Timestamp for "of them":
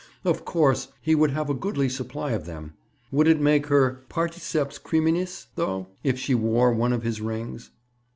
2.31-2.73